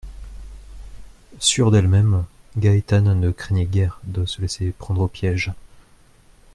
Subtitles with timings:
[1.37, 2.25] Sûre d’elle-même,
[2.57, 5.51] Gaétane ne craignait guère de se laisser prendre au piège.